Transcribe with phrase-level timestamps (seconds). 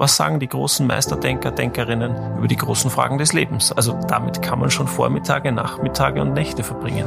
[0.00, 3.70] was sagen die großen Meisterdenker, Denkerinnen über die großen Fragen des Lebens.
[3.70, 7.06] Also damit kann man schon Vormittage, Nachmittage und Nächte verbringen.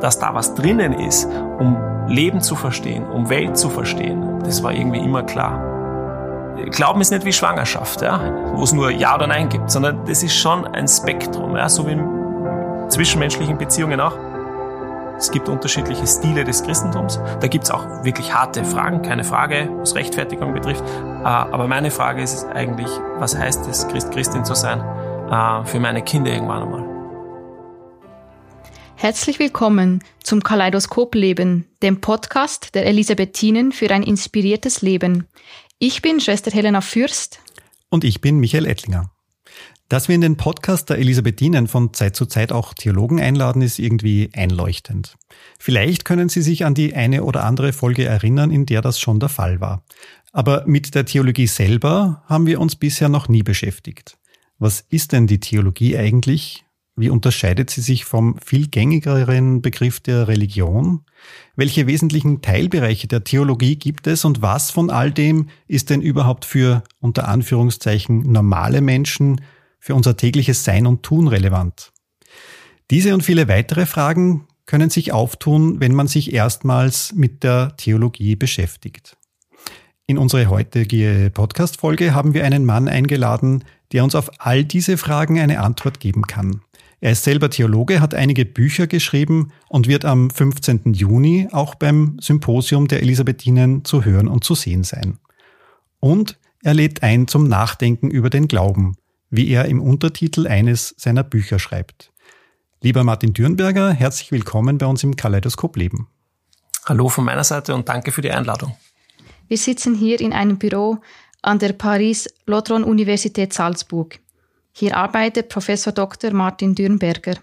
[0.00, 1.28] Dass da was drinnen ist,
[1.60, 1.76] um
[2.08, 6.56] Leben zu verstehen, um Welt zu verstehen, das war irgendwie immer klar.
[6.72, 8.20] Glauben ist nicht wie Schwangerschaft, ja,
[8.56, 11.86] wo es nur Ja oder Nein gibt, sondern das ist schon ein Spektrum, ja, so
[11.86, 14.16] wie in zwischenmenschlichen Beziehungen auch.
[15.22, 17.20] Es gibt unterschiedliche Stile des Christentums.
[17.40, 20.82] Da gibt es auch wirklich harte Fragen, keine Frage, was Rechtfertigung betrifft.
[20.82, 25.78] Äh, aber meine Frage ist eigentlich, was heißt es, Christ, Christin zu sein äh, für
[25.78, 26.84] meine Kinder irgendwann einmal?
[28.96, 35.28] Herzlich willkommen zum Kaleidoskop Leben, dem Podcast der Elisabethinen für ein inspiriertes Leben.
[35.78, 37.38] Ich bin Schwester Helena Fürst.
[37.90, 39.12] Und ich bin Michael Ettlinger.
[39.92, 43.78] Dass wir in den Podcast der Elisabethinen von Zeit zu Zeit auch Theologen einladen, ist
[43.78, 45.18] irgendwie einleuchtend.
[45.58, 49.20] Vielleicht können Sie sich an die eine oder andere Folge erinnern, in der das schon
[49.20, 49.84] der Fall war.
[50.32, 54.16] Aber mit der Theologie selber haben wir uns bisher noch nie beschäftigt.
[54.58, 56.64] Was ist denn die Theologie eigentlich?
[56.96, 61.04] Wie unterscheidet sie sich vom viel gängigeren Begriff der Religion?
[61.54, 66.46] Welche wesentlichen Teilbereiche der Theologie gibt es und was von all dem ist denn überhaupt
[66.46, 69.38] für unter Anführungszeichen normale Menschen
[69.82, 71.92] für unser tägliches Sein und Tun relevant?
[72.90, 78.36] Diese und viele weitere Fragen können sich auftun, wenn man sich erstmals mit der Theologie
[78.36, 79.16] beschäftigt.
[80.06, 85.40] In unsere heutige Podcast-Folge haben wir einen Mann eingeladen, der uns auf all diese Fragen
[85.40, 86.62] eine Antwort geben kann.
[87.00, 90.92] Er ist selber Theologe, hat einige Bücher geschrieben und wird am 15.
[90.94, 95.18] Juni auch beim Symposium der Elisabethinen zu hören und zu sehen sein.
[95.98, 98.94] Und er lädt ein zum Nachdenken über den Glauben,
[99.32, 102.12] wie er im Untertitel eines seiner Bücher schreibt.
[102.82, 106.06] Lieber Martin Dürnberger, herzlich willkommen bei uns im Kaleidoskop Leben.
[106.84, 108.76] Hallo von meiner Seite und danke für die Einladung.
[109.48, 110.98] Wir sitzen hier in einem Büro
[111.40, 114.18] an der Paris-Lotron-Universität Salzburg.
[114.72, 116.32] Hier arbeitet Professor Dr.
[116.32, 117.36] Martin Dürnberger.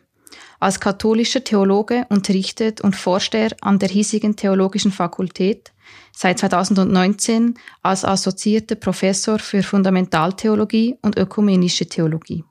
[0.60, 5.72] Als katholischer Theologe unterrichtet und forscht er an der hiesigen Theologischen Fakultät
[6.12, 12.44] seit 2019 als assoziierter Professor für Fundamentaltheologie und ökumenische Theologie.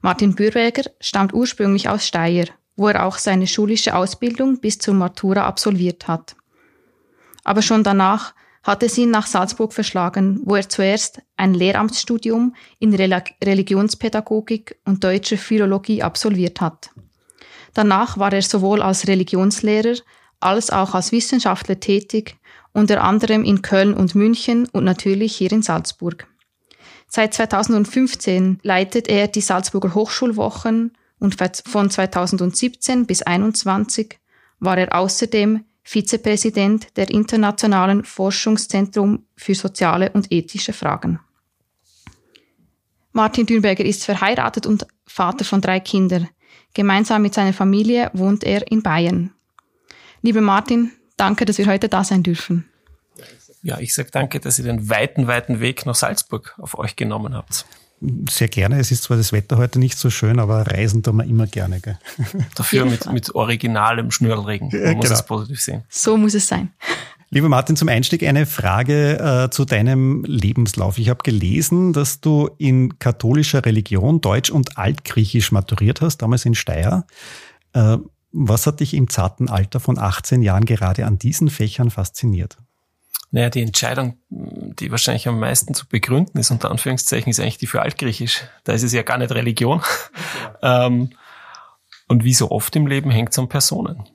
[0.00, 5.46] Martin Bürberger stammt ursprünglich aus Steyr, wo er auch seine schulische Ausbildung bis zur Matura
[5.46, 6.34] absolviert hat.
[7.44, 12.94] Aber schon danach hat es ihn nach Salzburg verschlagen, wo er zuerst ein Lehramtsstudium in
[12.94, 16.90] Religionspädagogik und deutscher Philologie absolviert hat.
[17.74, 19.96] Danach war er sowohl als Religionslehrer
[20.42, 22.36] als auch als Wissenschaftler tätig,
[22.72, 26.26] unter anderem in Köln und München und natürlich hier in Salzburg.
[27.06, 31.36] Seit 2015 leitet er die Salzburger Hochschulwochen und
[31.66, 34.18] von 2017 bis 2021
[34.58, 41.20] war er außerdem Vizepräsident der Internationalen Forschungszentrum für soziale und ethische Fragen.
[43.12, 46.28] Martin Dürnberger ist verheiratet und Vater von drei Kindern.
[46.72, 49.32] Gemeinsam mit seiner Familie wohnt er in Bayern.
[50.22, 52.68] Lieber Martin, danke, dass wir heute da sein dürfen.
[53.62, 57.34] Ja, ich sage danke, dass ihr den weiten, weiten Weg nach Salzburg auf euch genommen
[57.34, 57.66] habt.
[58.28, 58.80] Sehr gerne.
[58.80, 61.80] Es ist zwar das Wetter heute nicht so schön, aber reisen tun wir immer gerne.
[61.80, 61.98] Gell?
[62.56, 64.68] Dafür mit, mit originalem Schnürlregen.
[64.72, 65.14] Man ja, muss genau.
[65.14, 65.84] es positiv sehen.
[65.88, 66.70] So muss es sein.
[67.30, 70.98] Lieber Martin, zum Einstieg eine Frage äh, zu deinem Lebenslauf.
[70.98, 76.54] Ich habe gelesen, dass du in katholischer Religion Deutsch und Altgriechisch maturiert hast, damals in
[76.54, 77.06] Steyr.
[77.72, 77.98] Äh,
[78.32, 82.58] was hat dich im zarten Alter von 18 Jahren gerade an diesen Fächern fasziniert?
[83.32, 87.66] Naja, die Entscheidung, die wahrscheinlich am meisten zu begründen ist, unter Anführungszeichen, ist eigentlich die
[87.66, 88.42] für Altgriechisch.
[88.64, 89.80] Da ist es ja gar nicht Religion.
[90.62, 91.10] ähm,
[92.08, 94.06] und wie so oft im Leben hängt es an Personen.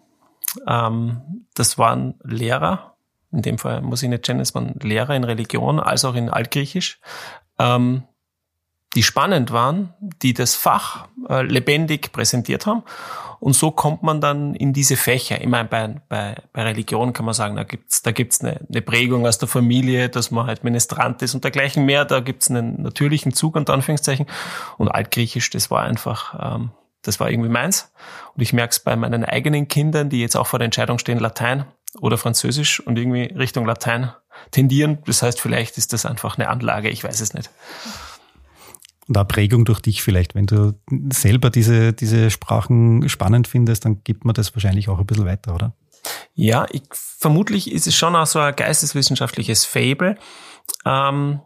[0.67, 2.95] Ähm, das waren Lehrer,
[3.31, 6.29] in dem Fall muss ich nicht kennen, es waren Lehrer in Religion als auch in
[6.29, 6.99] Altgriechisch,
[7.57, 8.03] ähm,
[8.93, 12.83] die spannend waren, die das Fach äh, lebendig präsentiert haben.
[13.39, 15.39] Und so kommt man dann in diese Fächer.
[15.39, 18.81] Ich meine, bei, bei, bei Religion kann man sagen, da gibt's da gibt's eine, eine
[18.81, 22.05] Prägung aus der Familie, dass man halt Ministrant ist und dergleichen mehr.
[22.05, 24.25] Da gibt's einen natürlichen Zug, unter Anführungszeichen.
[24.77, 26.71] Und Altgriechisch, das war einfach, ähm,
[27.03, 27.91] das war irgendwie meins.
[28.35, 31.19] Und ich merke es bei meinen eigenen Kindern, die jetzt auch vor der Entscheidung stehen,
[31.19, 31.65] Latein
[31.99, 34.11] oder Französisch und irgendwie Richtung Latein
[34.51, 34.99] tendieren.
[35.05, 37.49] Das heißt, vielleicht ist das einfach eine Anlage, ich weiß es nicht.
[39.07, 40.35] Und auch Prägung durch dich vielleicht.
[40.35, 40.73] Wenn du
[41.11, 45.55] selber diese, diese Sprachen spannend findest, dann gibt man das wahrscheinlich auch ein bisschen weiter,
[45.55, 45.73] oder?
[46.35, 50.17] Ja, ich, vermutlich ist es schon auch so ein geisteswissenschaftliches Fable,
[50.85, 51.39] ähm,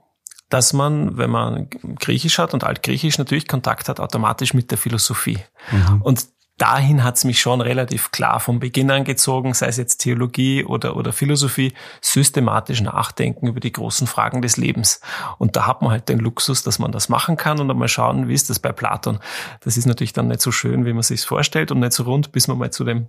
[0.49, 1.69] dass man, wenn man
[1.99, 5.39] Griechisch hat und Altgriechisch natürlich Kontakt hat, automatisch mit der Philosophie.
[5.71, 6.01] Mhm.
[6.01, 6.27] Und
[6.61, 10.95] dahin hat's mich schon relativ klar vom Beginn an gezogen, sei es jetzt Theologie oder,
[10.95, 15.01] oder Philosophie, systematisch nachdenken über die großen Fragen des Lebens.
[15.39, 18.27] Und da hat man halt den Luxus, dass man das machen kann und einmal schauen,
[18.27, 19.19] wie ist das bei Platon.
[19.61, 22.31] Das ist natürlich dann nicht so schön, wie man sich vorstellt und nicht so rund,
[22.31, 23.07] bis man mal zu dem,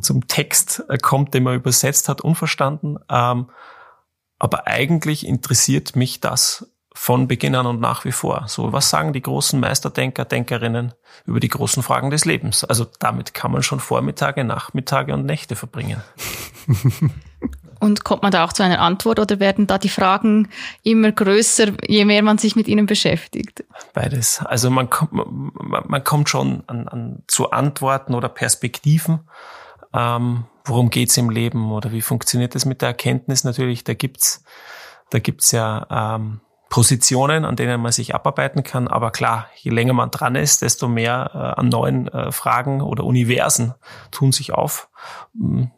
[0.00, 2.98] zum Text äh, kommt, den man übersetzt hat, unverstanden.
[3.08, 3.48] Ähm,
[4.40, 6.68] aber eigentlich interessiert mich das
[6.98, 8.44] von Beginn an und nach wie vor.
[8.48, 10.94] So, was sagen die großen Meisterdenker, Denkerinnen
[11.26, 12.64] über die großen Fragen des Lebens?
[12.64, 16.02] Also damit kann man schon Vormittage, Nachmittage und Nächte verbringen.
[17.80, 20.48] Und kommt man da auch zu einer Antwort oder werden da die Fragen
[20.82, 23.62] immer größer, je mehr man sich mit ihnen beschäftigt?
[23.94, 24.40] Beides.
[24.44, 29.20] Also man kommt, man, man kommt schon an, an, zu Antworten oder Perspektiven.
[29.94, 33.44] Ähm, worum geht's im Leben oder wie funktioniert das mit der Erkenntnis?
[33.44, 34.42] Natürlich, da gibt's,
[35.10, 38.88] da gibt's ja ähm, Positionen, an denen man sich abarbeiten kann.
[38.88, 43.04] Aber klar, je länger man dran ist, desto mehr äh, an neuen äh, Fragen oder
[43.04, 43.74] Universen
[44.10, 44.88] tun sich auf.
[45.34, 45.70] Hm,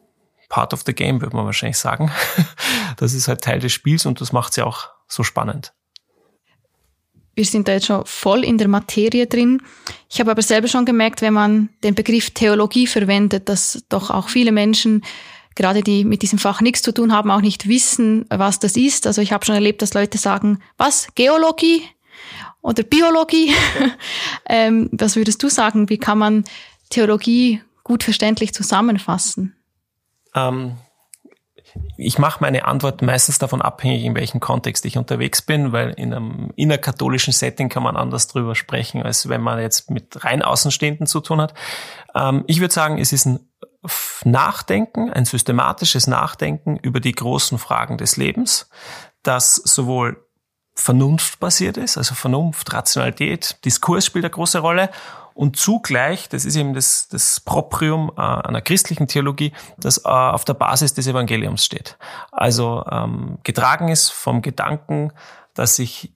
[0.49, 2.11] part of the game, würde man wahrscheinlich sagen.
[2.97, 5.73] das ist halt Teil des Spiels und das macht es ja auch so spannend.
[7.35, 9.63] Wir sind da jetzt schon voll in der Materie drin.
[10.11, 14.29] Ich habe aber selber schon gemerkt, wenn man den Begriff Theologie verwendet, dass doch auch
[14.29, 15.03] viele Menschen
[15.55, 19.07] gerade die mit diesem Fach nichts zu tun haben, auch nicht wissen, was das ist.
[19.07, 21.83] Also ich habe schon erlebt, dass Leute sagen, was, Geologie
[22.63, 23.53] oder Biologie?
[24.49, 25.89] ähm, was würdest du sagen?
[25.89, 26.45] Wie kann man
[26.91, 29.57] Theologie gut verständlich zusammenfassen?
[30.35, 30.77] Ähm,
[31.97, 36.13] ich mache meine Antwort meistens davon abhängig, in welchem Kontext ich unterwegs bin, weil in
[36.13, 41.07] einem innerkatholischen Setting kann man anders drüber sprechen, als wenn man jetzt mit rein Außenstehenden
[41.07, 41.55] zu tun hat.
[42.15, 43.41] Ähm, ich würde sagen, es ist ein
[44.25, 48.69] Nachdenken, ein systematisches Nachdenken über die großen Fragen des Lebens,
[49.23, 50.27] das sowohl
[50.75, 54.91] vernunftbasiert ist, also Vernunft, Rationalität, Diskurs spielt eine große Rolle
[55.35, 60.45] und zugleich, das ist eben das, das Proprium äh, einer christlichen Theologie, das äh, auf
[60.45, 61.97] der Basis des Evangeliums steht.
[62.31, 65.13] Also ähm, getragen ist vom Gedanken,
[65.55, 66.15] dass ich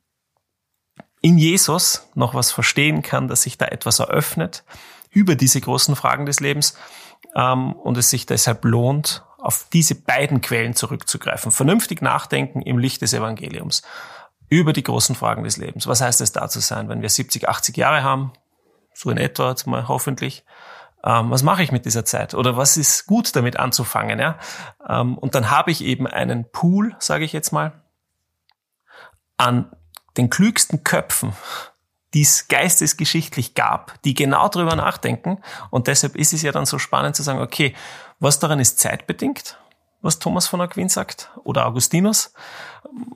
[1.20, 4.64] in Jesus noch was verstehen kann, dass sich da etwas eröffnet
[5.10, 6.76] über diese großen Fragen des Lebens
[7.34, 11.52] ähm, und es sich deshalb lohnt, auf diese beiden Quellen zurückzugreifen.
[11.52, 13.82] Vernünftig nachdenken im Licht des Evangeliums
[14.48, 15.86] über die großen Fragen des Lebens.
[15.86, 18.32] Was heißt es da zu sein, wenn wir 70, 80 Jahre haben?
[18.94, 20.44] So in etwa, mal hoffentlich.
[21.04, 22.34] Ähm, was mache ich mit dieser Zeit?
[22.34, 24.18] Oder was ist gut damit anzufangen?
[24.18, 24.38] Ja?
[24.88, 27.72] Ähm, und dann habe ich eben einen Pool, sage ich jetzt mal,
[29.36, 29.70] an
[30.16, 31.34] den klügsten Köpfen
[32.14, 35.38] die es geistesgeschichtlich gab, die genau drüber nachdenken.
[35.70, 37.74] Und deshalb ist es ja dann so spannend zu sagen, okay,
[38.20, 39.58] was daran ist zeitbedingt,
[40.00, 42.32] was Thomas von Aquin sagt oder Augustinus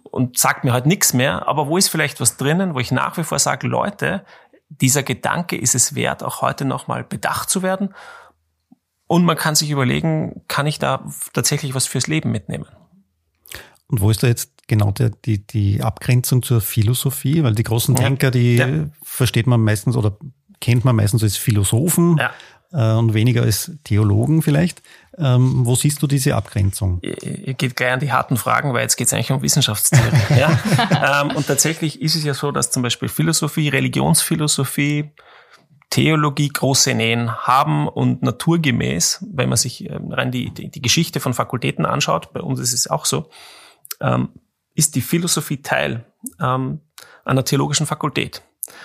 [0.03, 3.17] und sagt mir halt nichts mehr, aber wo ist vielleicht was drinnen, wo ich nach
[3.17, 4.25] wie vor sage, Leute,
[4.69, 7.95] dieser Gedanke ist es wert, auch heute nochmal bedacht zu werden.
[9.07, 12.67] Und man kann sich überlegen, kann ich da tatsächlich was fürs Leben mitnehmen?
[13.87, 17.43] Und wo ist da jetzt genau der, die, die Abgrenzung zur Philosophie?
[17.43, 18.69] Weil die großen Denker, die ja.
[19.03, 20.17] versteht man meistens oder
[20.61, 22.31] kennt man meistens als Philosophen ja.
[22.73, 24.83] äh, und weniger als Theologen vielleicht.
[25.17, 27.01] Ähm, wo siehst du diese Abgrenzung?
[27.03, 30.39] Ihr geht gleich an die harten Fragen, weil jetzt geht es eigentlich um Wissenschaftstheorie.
[30.39, 31.23] ja?
[31.23, 35.11] ähm, und tatsächlich ist es ja so, dass zum Beispiel Philosophie, Religionsphilosophie,
[35.91, 41.19] Theologie große Nähen haben und naturgemäß, wenn man sich ähm, rein die, die, die Geschichte
[41.19, 43.31] von Fakultäten anschaut, bei uns ist es auch so,
[44.01, 44.29] ähm,
[44.79, 46.05] ist die Philosophie Teil
[46.41, 46.81] ähm,
[47.25, 48.43] einer theologischen Fakultät.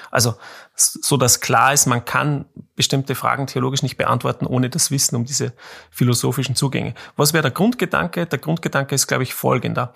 [0.10, 0.36] Also
[0.76, 5.24] so dass klar ist, man kann bestimmte Fragen theologisch nicht beantworten ohne das Wissen um
[5.24, 5.54] diese
[5.92, 6.96] philosophischen Zugänge.
[7.16, 8.26] Was wäre der Grundgedanke?
[8.26, 9.94] Der Grundgedanke ist, glaube ich, folgender.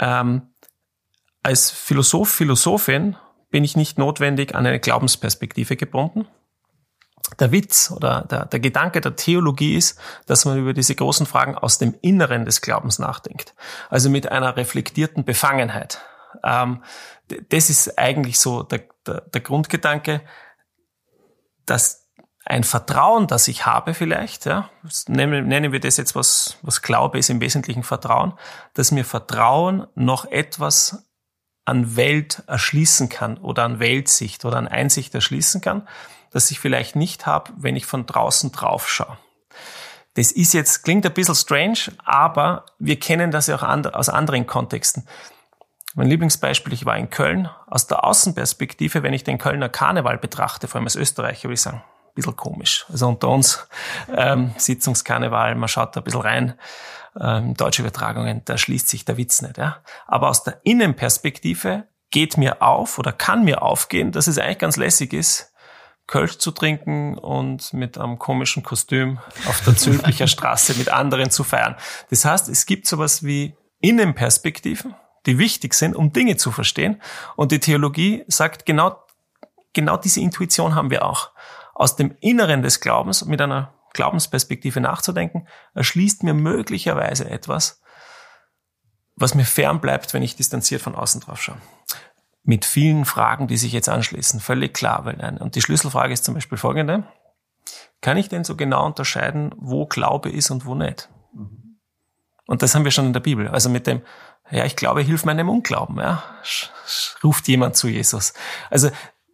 [0.00, 0.42] Ähm,
[1.44, 3.16] als Philosoph, Philosophin
[3.50, 6.26] bin ich nicht notwendig an eine Glaubensperspektive gebunden,
[7.38, 11.56] der Witz oder der, der Gedanke der Theologie ist, dass man über diese großen Fragen
[11.56, 13.54] aus dem Inneren des Glaubens nachdenkt.
[13.90, 16.00] Also mit einer reflektierten Befangenheit.
[16.44, 16.82] Ähm,
[17.48, 20.22] das ist eigentlich so der, der, der Grundgedanke,
[21.64, 22.06] dass
[22.44, 24.70] ein Vertrauen, das ich habe vielleicht, ja,
[25.08, 28.34] nennen, nennen wir das jetzt was, was Glaube ist im Wesentlichen Vertrauen,
[28.74, 31.04] dass mir Vertrauen noch etwas
[31.64, 35.88] an Welt erschließen kann oder an Weltsicht oder an Einsicht erschließen kann,
[36.32, 39.16] das ich vielleicht nicht habe, wenn ich von draußen drauf schaue.
[40.14, 44.46] Das ist jetzt, klingt ein bisschen strange, aber wir kennen das ja auch aus anderen
[44.46, 45.06] Kontexten.
[45.94, 47.48] Mein Lieblingsbeispiel, ich war in Köln.
[47.66, 51.62] Aus der Außenperspektive, wenn ich den Kölner Karneval betrachte, vor allem als Österreicher, würde ich
[51.62, 52.86] sagen, ein bisschen komisch.
[52.90, 53.66] Also unter uns
[54.14, 56.54] ähm, Sitzungskarneval, man schaut da ein bisschen rein,
[57.20, 59.58] ähm, deutsche Übertragungen, da schließt sich der Witz nicht.
[59.58, 59.78] Ja?
[60.06, 64.76] Aber aus der Innenperspektive geht mir auf oder kann mir aufgehen, dass es eigentlich ganz
[64.76, 65.52] lässig ist,
[66.06, 71.42] Kölsch zu trinken und mit einem komischen Kostüm auf der Zülpicher Straße mit anderen zu
[71.42, 71.76] feiern.
[72.10, 74.94] Das heißt, es gibt sowas wie Innenperspektiven,
[75.26, 77.02] die wichtig sind, um Dinge zu verstehen.
[77.34, 79.02] Und die Theologie sagt, genau,
[79.72, 81.32] genau diese Intuition haben wir auch.
[81.74, 87.80] Aus dem Inneren des Glaubens mit einer Glaubensperspektive nachzudenken, erschließt mir möglicherweise etwas,
[89.16, 91.56] was mir fern bleibt, wenn ich distanziert von außen drauf schaue.
[92.46, 95.04] Mit vielen Fragen, die sich jetzt anschließen, völlig klar.
[95.04, 95.38] Weil.
[95.40, 97.04] Und die Schlüsselfrage ist zum Beispiel folgende.
[98.00, 101.08] Kann ich denn so genau unterscheiden, wo Glaube ist und wo nicht?
[102.46, 103.48] Und das haben wir schon in der Bibel.
[103.48, 104.02] Also mit dem,
[104.50, 106.22] ja, ich glaube, hilf meinem Unglauben, ja,
[107.24, 108.32] ruft jemand zu Jesus.
[108.70, 108.90] Also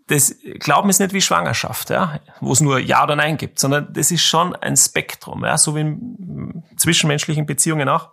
[0.07, 3.93] das Glauben ist nicht wie Schwangerschaft, ja, wo es nur Ja oder Nein gibt, sondern
[3.93, 8.11] das ist schon ein Spektrum, ja, so wie in zwischenmenschlichen Beziehungen auch.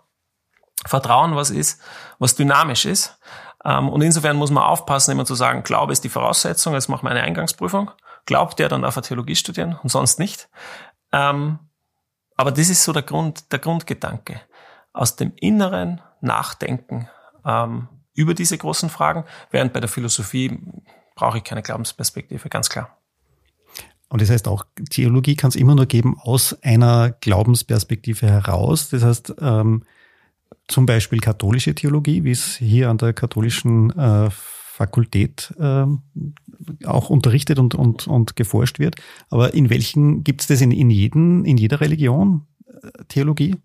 [0.86, 1.80] Vertrauen was ist,
[2.18, 3.18] was dynamisch ist.
[3.64, 7.04] Ähm, und insofern muss man aufpassen, immer zu sagen, Glaube ist die Voraussetzung, jetzt machen
[7.04, 7.90] wir eine Eingangsprüfung.
[8.26, 10.48] Glaubt der, dann darf er Theologie studieren und sonst nicht.
[11.12, 11.58] Ähm,
[12.36, 14.40] aber das ist so der Grund, der Grundgedanke.
[14.92, 17.08] Aus dem Inneren nachdenken
[17.44, 20.58] ähm, über diese großen Fragen, während bei der Philosophie
[21.14, 22.96] brauche ich keine Glaubensperspektive, ganz klar.
[24.08, 28.88] Und das heißt auch, Theologie kann es immer nur geben aus einer Glaubensperspektive heraus.
[28.88, 29.84] Das heißt, ähm,
[30.68, 35.84] zum Beispiel katholische Theologie, wie es hier an der katholischen äh, Fakultät äh,
[36.86, 38.96] auch unterrichtet und, und, und geforscht wird.
[39.28, 43.56] Aber in welchen gibt es das in, in, jeden, in jeder Religion, äh, Theologie?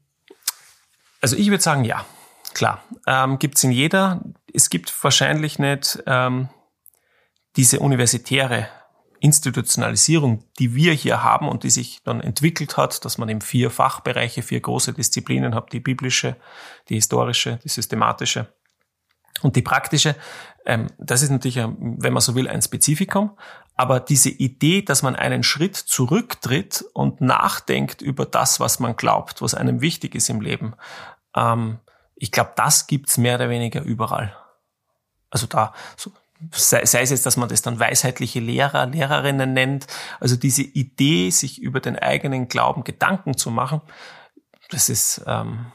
[1.22, 2.06] Also ich würde sagen, ja,
[2.54, 2.84] klar.
[3.08, 4.24] Ähm, gibt es in jeder.
[4.54, 6.50] Es gibt wahrscheinlich nicht ähm,
[7.56, 8.68] diese universitäre
[9.26, 13.72] Institutionalisierung, die wir hier haben und die sich dann entwickelt hat, dass man eben vier
[13.72, 16.36] Fachbereiche, vier große Disziplinen hat, die biblische,
[16.90, 18.54] die historische, die systematische
[19.42, 20.16] und die praktische.
[20.66, 23.38] Ähm, das ist natürlich, wenn man so will, ein Spezifikum.
[23.76, 29.42] Aber diese Idee, dass man einen Schritt zurücktritt und nachdenkt über das, was man glaubt,
[29.42, 30.76] was einem wichtig ist im Leben,
[31.36, 31.80] ähm,
[32.16, 34.38] ich glaube, das gibt's mehr oder weniger überall.
[35.32, 36.12] Also da, so,
[36.52, 39.88] sei, sei es jetzt, dass man das dann weisheitliche Lehrer, Lehrerinnen nennt,
[40.20, 43.82] also diese Idee, sich über den eigenen Glauben Gedanken zu machen,
[44.70, 45.72] das ist, ähm,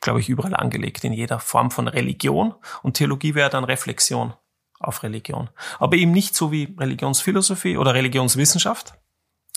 [0.00, 2.54] glaube ich, überall angelegt, in jeder Form von Religion.
[2.82, 4.34] Und Theologie wäre dann Reflexion
[4.78, 5.50] auf Religion.
[5.78, 8.94] Aber eben nicht so wie Religionsphilosophie oder Religionswissenschaft,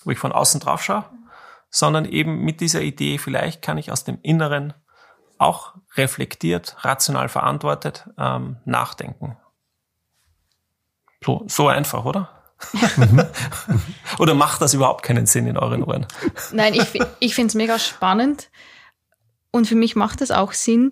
[0.04, 1.06] wo ich von außen drauf schaue,
[1.70, 4.74] sondern eben mit dieser Idee, vielleicht kann ich aus dem Inneren
[5.38, 9.38] auch reflektiert, rational verantwortet ähm, nachdenken
[11.24, 12.30] so, so einfach, oder?
[14.20, 16.06] oder macht das überhaupt keinen Sinn in euren Ohren?
[16.52, 18.50] Nein, ich, ich finde es mega spannend.
[19.52, 20.92] Und für mich macht es auch Sinn.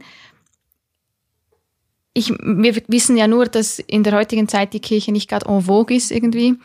[2.13, 5.61] Ich, wir wissen ja nur, dass in der heutigen Zeit die Kirche nicht gerade en
[5.61, 6.55] vogue ist irgendwie.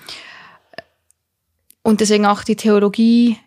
[1.82, 3.38] Und deswegen auch die Theologie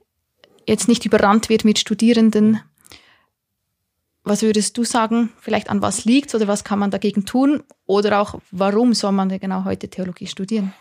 [0.65, 2.61] jetzt nicht überrannt wird mit Studierenden.
[4.29, 7.63] Was würdest du sagen, vielleicht an was liegt oder was kann man dagegen tun?
[7.87, 10.71] Oder auch, warum soll man denn genau heute Theologie studieren?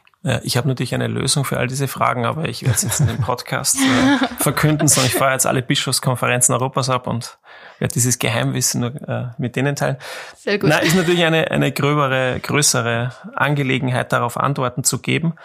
[0.43, 3.07] Ich habe natürlich eine Lösung für all diese Fragen, aber ich werde es jetzt in
[3.07, 7.38] dem Podcast äh, verkünden, sondern ich fahre jetzt alle Bischofskonferenzen Europas ab und
[7.78, 9.97] werde dieses Geheimwissen nur äh, mit denen teilen.
[10.37, 10.69] Sehr gut.
[10.69, 15.37] Na, ist natürlich eine, eine gröbere, größere Angelegenheit, darauf Antworten zu geben,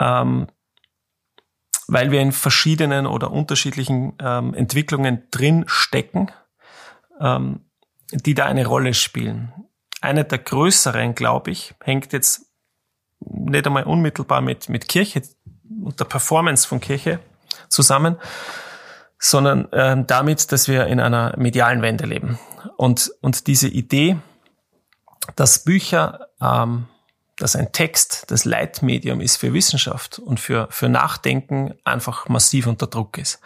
[0.00, 0.46] ähm,
[1.86, 6.30] weil wir in verschiedenen oder unterschiedlichen ähm, Entwicklungen drin stecken
[7.20, 7.60] ähm,
[8.12, 9.52] die da eine Rolle spielen.
[10.00, 12.46] Eine der größeren, glaube ich, hängt jetzt
[13.20, 15.22] nicht einmal unmittelbar mit, mit Kirche
[15.82, 17.20] und der Performance von Kirche
[17.68, 18.16] zusammen,
[19.18, 22.38] sondern äh, damit, dass wir in einer medialen Wende leben.
[22.76, 24.18] Und, und diese Idee,
[25.34, 26.86] dass Bücher, ähm,
[27.38, 32.86] dass ein Text das Leitmedium ist für Wissenschaft und für, für Nachdenken, einfach massiv unter
[32.86, 33.40] Druck ist.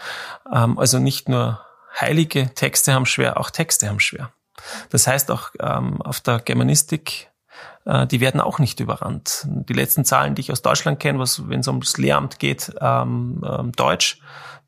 [0.53, 1.61] Ähm, also nicht nur
[1.99, 4.33] heilige Texte haben schwer, auch Texte haben schwer.
[4.91, 7.31] Das heißt auch ähm, auf der Germanistik,
[7.85, 9.47] äh, die werden auch nicht überrannt.
[9.47, 13.43] Die letzten Zahlen, die ich aus Deutschland kenne, was wenn es ums Lehramt geht, ähm,
[13.49, 14.21] ähm, Deutsch,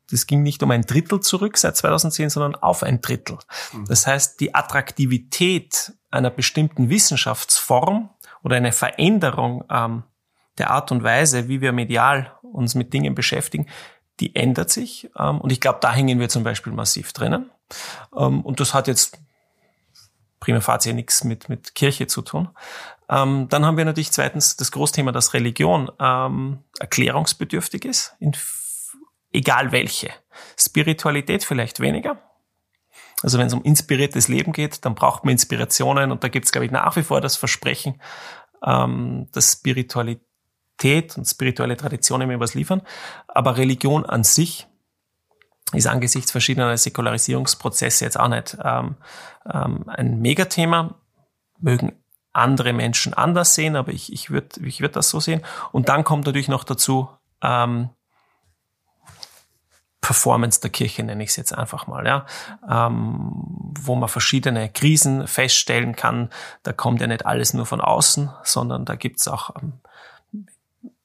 [0.09, 3.37] das ging nicht um ein Drittel zurück seit 2010, sondern auf ein Drittel.
[3.71, 3.85] Mhm.
[3.85, 8.09] Das heißt, die Attraktivität einer bestimmten Wissenschaftsform
[8.43, 10.03] oder eine Veränderung ähm,
[10.57, 13.67] der Art und Weise, wie wir medial uns mit Dingen beschäftigen,
[14.23, 15.09] die ändert sich.
[15.19, 17.51] Ähm, und ich glaube, da hängen wir zum Beispiel massiv drinnen.
[18.17, 19.17] Ähm, und das hat jetzt
[20.39, 22.49] prima facie nichts mit, mit Kirche zu tun.
[23.09, 28.31] Ähm, dann haben wir natürlich zweitens das Großthema, dass Religion ähm, erklärungsbedürftig ist, in,
[29.31, 30.09] egal welche.
[30.57, 32.21] Spiritualität vielleicht weniger.
[33.21, 36.51] Also wenn es um inspiriertes Leben geht, dann braucht man Inspirationen und da gibt es,
[36.51, 38.01] glaube ich, nach wie vor das Versprechen,
[38.65, 40.27] ähm, dass Spiritualität
[40.83, 42.81] Spiritualität und spirituelle Traditionen mir was liefern.
[43.27, 44.67] Aber Religion an sich
[45.73, 48.95] ist angesichts verschiedener Säkularisierungsprozesse jetzt auch nicht ähm,
[49.51, 50.95] ähm, ein Megathema.
[51.59, 51.93] Mögen
[52.33, 55.41] andere Menschen anders sehen, aber ich, ich würde ich würd das so sehen.
[55.71, 57.09] Und dann kommt natürlich noch dazu,
[57.41, 57.89] ähm,
[60.01, 62.25] Performance der Kirche, nenne ich es jetzt einfach mal, ja,
[62.69, 63.31] ähm,
[63.79, 66.29] wo man verschiedene Krisen feststellen kann.
[66.63, 69.79] Da kommt ja nicht alles nur von außen, sondern da gibt's auch ähm,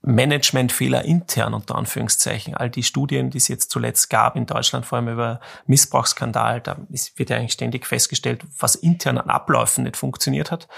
[0.03, 2.55] Managementfehler intern unter Anführungszeichen.
[2.55, 6.77] All die Studien, die es jetzt zuletzt gab in Deutschland, vor allem über Missbrauchsskandal, da
[7.17, 10.69] wird ja eigentlich ständig festgestellt, was intern an Abläufen nicht funktioniert hat.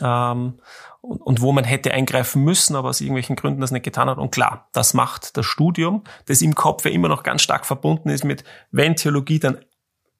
[0.00, 0.60] Ähm,
[1.00, 4.18] und, und wo man hätte eingreifen müssen, aber aus irgendwelchen Gründen das nicht getan hat.
[4.18, 8.10] Und klar, das macht das Studium, das im Kopf ja immer noch ganz stark verbunden
[8.10, 9.64] ist mit, wenn Theologie, dann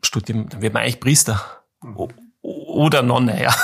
[0.02, 1.62] studieren, dann wird man eigentlich Priester
[2.42, 3.54] oder Nonne, ja.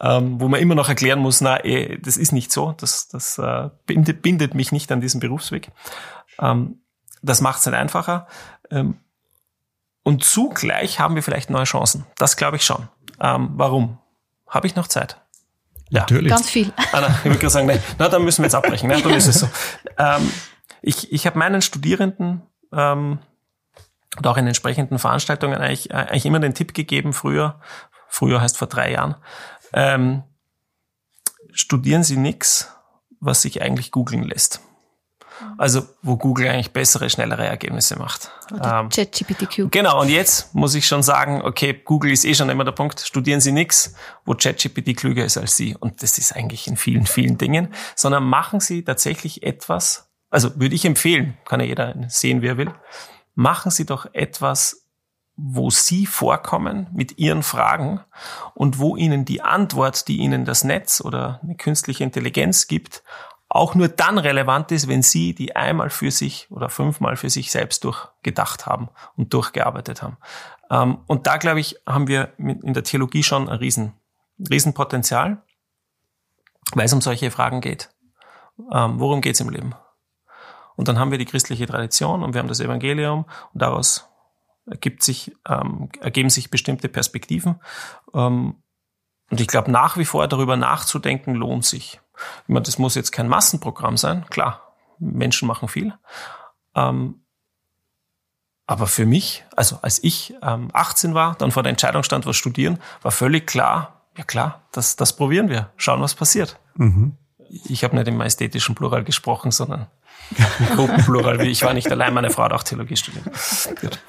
[0.00, 3.38] Ähm, wo man immer noch erklären muss, na, eh, das ist nicht so, das, das
[3.38, 5.70] äh, bindet, bindet mich nicht an diesem Berufsweg.
[6.40, 6.80] Ähm,
[7.22, 8.26] das macht es nicht einfacher.
[8.70, 8.98] Ähm,
[10.02, 12.06] und zugleich haben wir vielleicht neue Chancen.
[12.16, 12.88] Das glaube ich schon.
[13.20, 13.98] Ähm, warum?
[14.46, 15.20] Habe ich noch Zeit?
[15.88, 16.00] Ja.
[16.00, 16.30] Natürlich.
[16.30, 16.72] Ganz viel.
[16.92, 18.88] Ah, na, ich würde gerade sagen, nee, na, dann müssen wir jetzt abbrechen.
[18.88, 19.00] Ne?
[19.02, 19.48] Dann ist es so.
[19.98, 20.30] Ähm,
[20.82, 22.42] ich ich habe meinen Studierenden
[22.72, 23.18] ähm,
[24.16, 27.60] und auch in entsprechenden Veranstaltungen eigentlich, eigentlich immer den Tipp gegeben, früher,
[28.08, 29.16] früher heißt vor drei Jahren,
[29.72, 30.22] ähm,
[31.52, 32.72] studieren Sie nichts,
[33.20, 34.60] was sich eigentlich googeln lässt.
[35.58, 38.30] Also wo Google eigentlich bessere, schnellere Ergebnisse macht.
[38.52, 39.70] Ähm, ChatGPTQ.
[39.70, 43.00] Genau, und jetzt muss ich schon sagen, okay, Google ist eh schon immer der Punkt,
[43.00, 43.94] studieren Sie nichts,
[44.24, 45.76] wo ChatGPT klüger ist als Sie.
[45.78, 50.74] Und das ist eigentlich in vielen, vielen Dingen, sondern machen Sie tatsächlich etwas, also würde
[50.74, 52.72] ich empfehlen, kann ja jeder sehen, wer will,
[53.34, 54.85] machen Sie doch etwas,
[55.36, 58.00] wo Sie vorkommen mit Ihren Fragen
[58.54, 63.02] und wo Ihnen die Antwort, die Ihnen das Netz oder eine künstliche Intelligenz gibt,
[63.48, 67.50] auch nur dann relevant ist, wenn Sie die einmal für sich oder fünfmal für sich
[67.50, 70.16] selbst durchgedacht haben und durchgearbeitet haben.
[70.70, 73.92] Ähm, und da, glaube ich, haben wir in der Theologie schon ein Riesen,
[74.50, 75.42] Riesenpotenzial,
[76.72, 77.90] weil es um solche Fragen geht.
[78.72, 79.74] Ähm, worum geht es im Leben?
[80.76, 84.08] Und dann haben wir die christliche Tradition und wir haben das Evangelium und daraus
[84.66, 87.60] ergibt sich, ähm, ergeben sich bestimmte Perspektiven.
[88.12, 88.62] und
[89.30, 92.00] ich glaube, nach wie vor darüber nachzudenken lohnt sich.
[92.42, 95.92] Ich meine, das muss jetzt kein Massenprogramm sein, klar, Menschen machen viel.
[96.74, 97.26] Ähm,
[98.66, 102.36] aber für mich, also als ich ähm, 18 war, dann vor der Entscheidung stand, was
[102.36, 106.58] studieren, war völlig klar, ja klar, das, das probieren wir, schauen, was passiert.
[106.74, 107.16] Mhm.
[107.48, 109.86] Ich habe nicht im majestätischen Plural gesprochen, sondern
[110.74, 111.46] Gruppenplural.
[111.46, 113.24] Ich war nicht allein, meine Frau hat auch Theologie studiert.
[113.80, 114.00] Gut.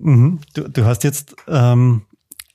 [0.00, 0.40] Mhm.
[0.54, 2.02] Du, du hast jetzt ähm,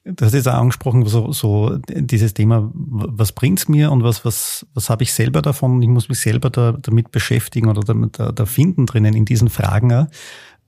[0.04, 4.66] Du hast jetzt auch angesprochen, so, so dieses Thema, was bringt's mir und was, was,
[4.74, 5.80] was habe ich selber davon?
[5.80, 9.50] Ich muss mich selber da, damit beschäftigen oder damit, da, da finden drinnen in diesen
[9.50, 10.08] Fragen.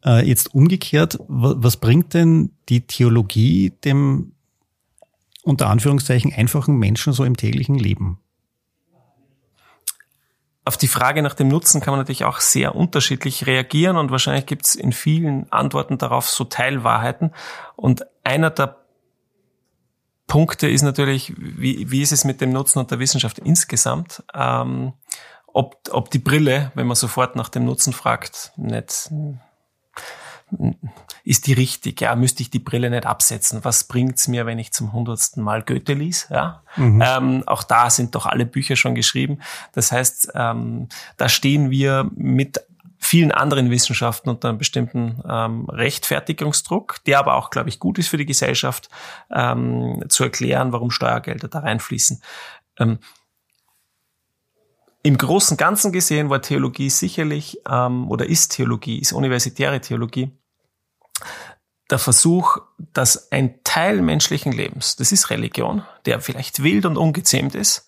[0.05, 4.33] Äh, jetzt umgekehrt, was bringt denn die Theologie dem
[5.41, 8.19] unter Anführungszeichen einfachen Menschen so im täglichen Leben?
[10.65, 14.45] Auf die Frage nach dem Nutzen kann man natürlich auch sehr unterschiedlich reagieren und wahrscheinlich
[14.45, 17.33] gibt es in vielen Antworten darauf so Teilwahrheiten.
[17.75, 18.77] Und einer der
[20.27, 24.23] Punkte ist natürlich, wie, wie ist es mit dem Nutzen und der Wissenschaft insgesamt?
[24.33, 24.93] Ähm,
[25.47, 29.11] ob, ob die Brille, wenn man sofort nach dem Nutzen fragt, nicht
[31.23, 32.01] ist die richtig?
[32.01, 33.63] Ja, müsste ich die Brille nicht absetzen?
[33.63, 36.27] Was bringt's mir, wenn ich zum hundertsten Mal Goethe lies?
[36.29, 37.03] Ja, mhm.
[37.05, 39.39] ähm, auch da sind doch alle Bücher schon geschrieben.
[39.73, 42.61] Das heißt, ähm, da stehen wir mit
[43.03, 48.07] vielen anderen Wissenschaften unter einem bestimmten ähm, Rechtfertigungsdruck, der aber auch, glaube ich, gut ist
[48.07, 48.89] für die Gesellschaft,
[49.29, 52.21] ähm, zu erklären, warum Steuergelder da reinfließen.
[52.79, 52.99] Ähm,
[55.03, 60.31] Im Großen und Ganzen gesehen war Theologie sicherlich, ähm, oder ist Theologie, ist universitäre Theologie,
[61.89, 62.57] der Versuch,
[62.93, 67.87] dass ein Teil menschlichen Lebens, das ist Religion, der vielleicht wild und ungezähmt ist,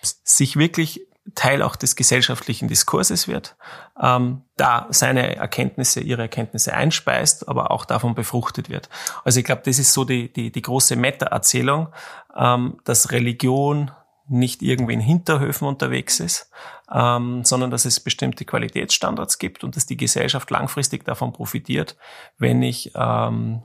[0.00, 3.56] sich wirklich Teil auch des gesellschaftlichen Diskurses wird,
[4.00, 8.90] ähm, da seine Erkenntnisse, ihre Erkenntnisse einspeist, aber auch davon befruchtet wird.
[9.24, 11.88] Also ich glaube, das ist so die, die, die große Meta-Erzählung,
[12.36, 13.90] ähm, dass Religion
[14.26, 16.50] nicht irgendwie in Hinterhöfen unterwegs ist,
[16.92, 21.96] ähm, sondern dass es bestimmte Qualitätsstandards gibt und dass die Gesellschaft langfristig davon profitiert,
[22.38, 23.62] wenn ich ähm,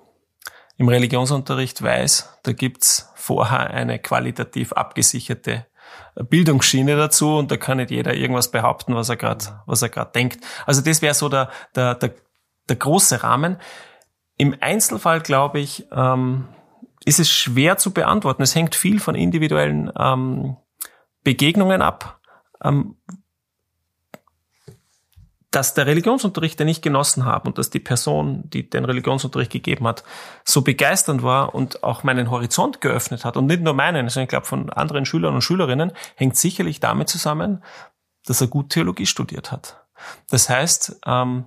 [0.77, 5.65] im Religionsunterricht weiß, da gibt's vorher eine qualitativ abgesicherte
[6.15, 10.12] Bildungsschiene dazu und da kann nicht jeder irgendwas behaupten, was er gerade, was er gerade
[10.12, 10.43] denkt.
[10.65, 12.13] Also das wäre so der, der, der,
[12.67, 13.58] der große Rahmen.
[14.38, 16.47] Im Einzelfall, glaube ich, ähm,
[17.05, 18.43] ist es schwer zu beantworten.
[18.43, 20.58] Es hängt viel von individuellen ähm,
[21.23, 22.18] Begegnungen ab,
[22.63, 22.95] ähm,
[25.52, 29.88] dass der Religionsunterricht, den ich genossen habe und dass die Person, die den Religionsunterricht gegeben
[29.88, 30.04] hat,
[30.45, 34.30] so begeisternd war und auch meinen Horizont geöffnet hat und nicht nur meinen, sondern ich
[34.30, 37.63] glaube von anderen Schülern und Schülerinnen, hängt sicherlich damit zusammen,
[38.26, 39.84] dass er gut Theologie studiert hat.
[40.30, 41.45] Das heißt, ähm,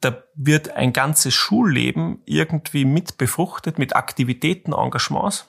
[0.00, 5.48] da wird ein ganzes Schulleben irgendwie mit befruchtet mit Aktivitäten, Engagements,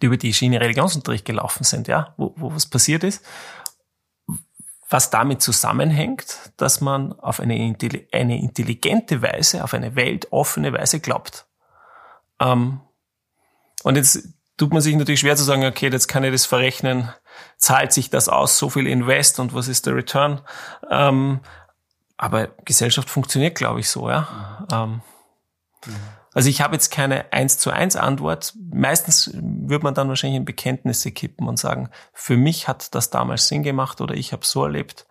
[0.00, 3.22] die über die Schiene Religionsunterricht gelaufen sind, ja, wo, wo was passiert ist
[4.94, 7.54] was damit zusammenhängt, dass man auf eine,
[8.12, 11.46] eine intelligente Weise, auf eine weltoffene Weise glaubt.
[12.38, 12.80] Ähm,
[13.82, 17.12] und jetzt tut man sich natürlich schwer zu sagen, okay, jetzt kann ich das verrechnen,
[17.56, 20.42] zahlt sich das aus, so viel Invest und was ist der Return?
[20.88, 21.40] Ähm,
[22.16, 24.64] aber Gesellschaft funktioniert, glaube ich, so, ja.
[24.72, 25.00] Ähm,
[25.86, 25.96] mhm.
[26.34, 28.54] Also ich habe jetzt keine eins zu eins Antwort.
[28.72, 33.48] Meistens würde man dann wahrscheinlich in Bekenntnisse kippen und sagen, für mich hat das damals
[33.48, 35.06] Sinn gemacht oder ich habe so erlebt.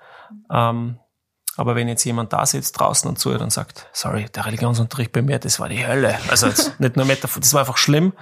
[0.52, 1.00] Ähm,
[1.56, 5.22] aber wenn jetzt jemand da sitzt draußen und zuhört und sagt, sorry, der Religionsunterricht bei
[5.22, 6.18] mir, das war die Hölle.
[6.30, 6.48] Also
[6.80, 8.14] nicht nur Metaphor, das war einfach schlimm.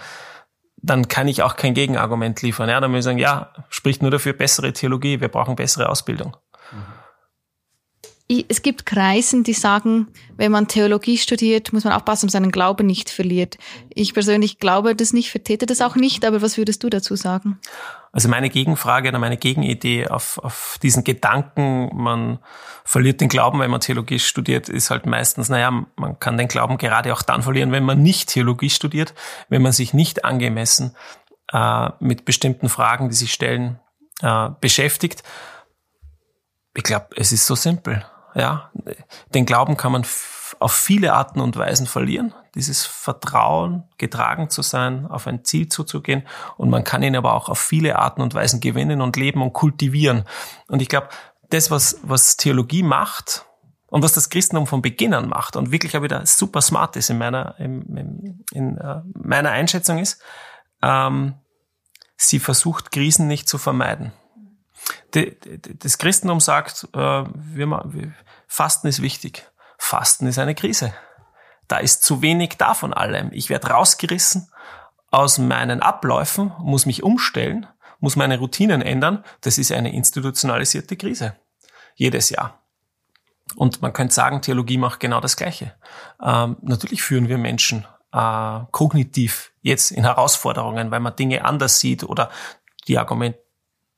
[0.78, 2.70] Dann kann ich auch kein Gegenargument liefern.
[2.70, 5.22] Ja, dann muss ich sagen, ja, spricht nur dafür bessere Theologie.
[5.22, 6.38] Wir brauchen bessere Ausbildung.
[6.72, 7.01] Mhm
[8.48, 12.52] es gibt Kreisen, die sagen, wenn man Theologie studiert, muss man aufpassen, dass man seinen
[12.52, 13.58] Glauben nicht verliert.
[13.90, 17.60] Ich persönlich glaube das nicht, vertrete das auch nicht, aber was würdest du dazu sagen?
[18.14, 22.40] Also meine Gegenfrage oder meine Gegenidee auf, auf diesen Gedanken, man
[22.84, 26.78] verliert den Glauben, wenn man Theologie studiert, ist halt meistens, naja, man kann den Glauben
[26.78, 29.14] gerade auch dann verlieren, wenn man nicht Theologie studiert,
[29.50, 30.96] wenn man sich nicht angemessen
[31.52, 33.80] äh, mit bestimmten Fragen, die sich stellen,
[34.22, 35.24] äh, beschäftigt.
[36.76, 38.06] Ich glaube, es ist so simpel.
[38.34, 38.72] Ja,
[39.34, 40.06] den Glauben kann man
[40.60, 42.34] auf viele Arten und Weisen verlieren.
[42.56, 46.28] Dieses Vertrauen, getragen zu sein, auf ein Ziel zuzugehen.
[46.58, 49.54] Und man kann ihn aber auch auf viele Arten und Weisen gewinnen und leben und
[49.54, 50.26] kultivieren.
[50.68, 51.10] Und ich glaube,
[51.50, 53.46] das, was, was Theologie macht
[53.88, 57.10] und was das Christentum von Beginn an macht und wirklich auch wieder super smart ist
[57.10, 60.22] in meiner, in, in, in uh, meiner Einschätzung ist,
[60.82, 61.36] ähm,
[62.18, 64.14] sie versucht, Krisen nicht zu vermeiden
[65.12, 68.14] das Christentum sagt, äh, wir,
[68.48, 69.48] Fasten ist wichtig.
[69.78, 70.94] Fasten ist eine Krise.
[71.68, 73.30] Da ist zu wenig da von allem.
[73.32, 74.50] Ich werde rausgerissen
[75.10, 77.68] aus meinen Abläufen, muss mich umstellen,
[78.00, 79.24] muss meine Routinen ändern.
[79.42, 81.36] Das ist eine institutionalisierte Krise.
[81.96, 82.60] Jedes Jahr.
[83.56, 85.74] Und man könnte sagen, Theologie macht genau das Gleiche.
[86.24, 92.04] Ähm, natürlich führen wir Menschen äh, kognitiv jetzt in Herausforderungen, weil man Dinge anders sieht
[92.04, 92.30] oder
[92.88, 93.36] die Argument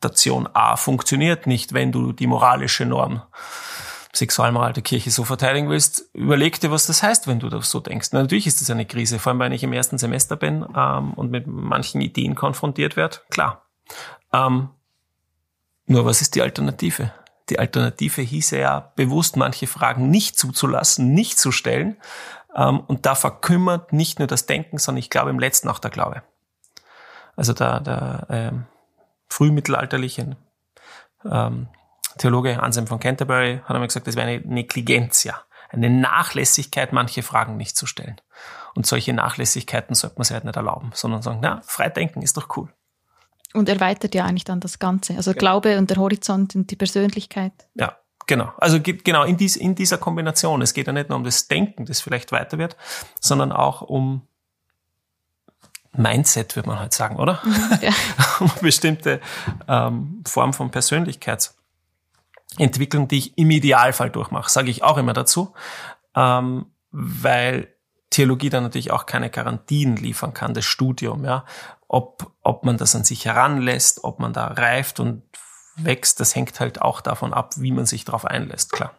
[0.04, 3.22] Station A funktioniert nicht, wenn du die moralische Norm
[4.16, 7.80] Sexualmoral der Kirche so verteidigen willst, überleg dir, was das heißt, wenn du das so
[7.80, 8.10] denkst.
[8.12, 11.14] Na, natürlich ist das eine Krise, vor allem wenn ich im ersten Semester bin ähm,
[11.14, 13.66] und mit manchen Ideen konfrontiert werde, klar.
[14.32, 14.70] Ähm,
[15.88, 17.12] nur was ist die Alternative?
[17.50, 21.98] Die Alternative hieße ja, bewusst manche Fragen nicht zuzulassen, nicht zu stellen.
[22.56, 25.92] Ähm, und da verkümmert nicht nur das Denken, sondern ich glaube im letzten auch der
[25.92, 26.22] Glaube.
[27.36, 28.66] Also da, da ähm,
[29.34, 30.36] frühmittelalterlichen
[31.30, 31.68] ähm,
[32.20, 37.58] Theologe Anselm von Canterbury hat einmal gesagt, das wäre eine Negligentia, eine Nachlässigkeit, manche Fragen
[37.58, 38.18] nicht zu stellen.
[38.76, 42.38] Und solche Nachlässigkeiten sollte man sich halt nicht erlauben, sondern sagen, na, frei denken ist
[42.38, 42.70] doch cool.
[43.54, 45.16] Und erweitert ja eigentlich dann das Ganze.
[45.16, 45.40] Also genau.
[45.40, 47.54] Glaube und der Horizont und die Persönlichkeit.
[47.74, 48.52] Ja, genau.
[48.58, 50.62] Also genau in, dies, in dieser Kombination.
[50.62, 52.78] Es geht ja nicht nur um das Denken, das vielleicht weiter wird,
[53.20, 54.28] sondern auch um
[55.96, 57.40] Mindset, würde man halt sagen, oder?
[57.44, 57.92] Mhm, ja.
[58.62, 59.22] bestimmte
[59.68, 65.54] ähm, Form von Persönlichkeitsentwicklung, die ich im Idealfall durchmache, sage ich auch immer dazu,
[66.16, 67.68] ähm, weil
[68.10, 71.46] Theologie dann natürlich auch keine Garantien liefern kann, das Studium, ja.
[71.88, 75.22] Ob, ob man das an sich heranlässt, ob man da reift und
[75.76, 78.94] wächst, das hängt halt auch davon ab, wie man sich darauf einlässt, klar.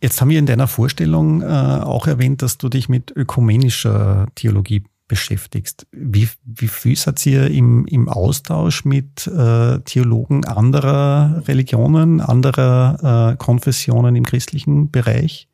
[0.00, 4.84] Jetzt haben wir in deiner Vorstellung äh, auch erwähnt, dass du dich mit ökumenischer Theologie
[5.10, 5.88] beschäftigst.
[5.90, 13.36] Wie, wie viel seid ihr im, im Austausch mit äh, Theologen anderer Religionen, anderer äh,
[13.36, 15.48] Konfessionen im christlichen Bereich?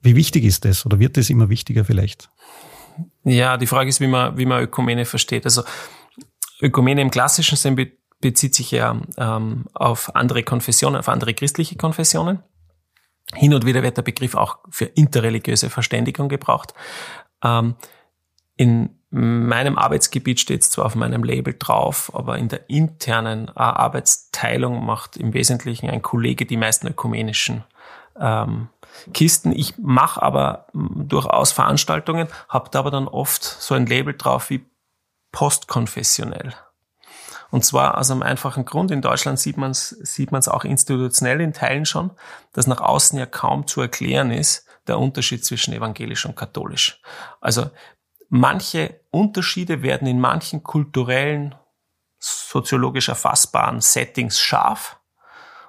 [0.00, 2.28] Wie wichtig ist das oder wird das immer wichtiger vielleicht?
[3.22, 5.44] Ja, die Frage ist, wie man, wie man Ökumene versteht.
[5.44, 5.62] Also
[6.60, 11.76] Ökumene im klassischen Sinn be bezieht sich ja ähm, auf andere Konfessionen, auf andere christliche
[11.76, 12.38] Konfessionen.
[13.34, 16.72] Hin und wieder wird der Begriff auch für interreligiöse Verständigung gebraucht.
[17.42, 17.74] Ähm,
[18.62, 23.52] in meinem Arbeitsgebiet steht es zwar auf meinem Label drauf, aber in der internen äh,
[23.56, 27.64] Arbeitsteilung macht im Wesentlichen ein Kollege die meisten ökumenischen
[28.16, 28.68] ähm,
[29.12, 29.50] Kisten.
[29.50, 34.64] Ich mache aber durchaus Veranstaltungen, habe da aber dann oft so ein Label drauf wie
[35.32, 36.54] postkonfessionell.
[37.50, 38.92] Und zwar aus einem einfachen Grund.
[38.92, 42.12] In Deutschland sieht man es sieht man's auch institutionell in Teilen schon,
[42.52, 47.00] dass nach außen ja kaum zu erklären ist, der Unterschied zwischen evangelisch und katholisch.
[47.40, 47.70] Also
[48.34, 51.54] manche Unterschiede werden in manchen kulturellen,
[52.18, 54.98] soziologisch erfassbaren Settings scharf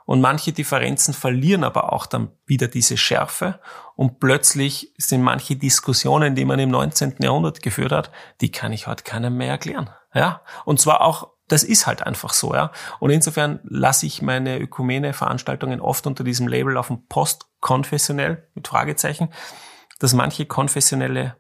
[0.06, 3.60] und manche Differenzen verlieren aber auch dann wieder diese Schärfe
[3.96, 7.16] und plötzlich sind manche Diskussionen, die man im 19.
[7.20, 9.90] Jahrhundert geführt hat, die kann ich heute keinem mehr erklären.
[10.14, 12.72] Ja, und zwar auch das ist halt einfach so, ja.
[13.02, 19.30] Und insofern lasse ich meine Ökumene-Veranstaltungen oft unter diesem Label auf dem Postkonfessionell mit Fragezeichen,
[20.00, 21.36] dass manche konfessionelle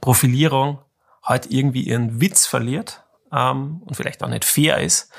[0.00, 0.78] Profilierung
[1.26, 5.10] heute irgendwie ihren Witz verliert ähm, und vielleicht auch nicht fair ist,